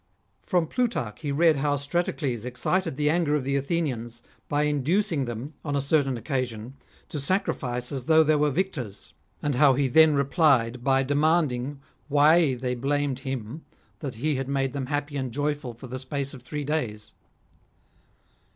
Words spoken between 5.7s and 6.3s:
a certain PHILIP